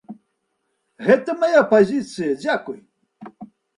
[1.09, 2.79] Гэта мая пазіцыя, дзякуй.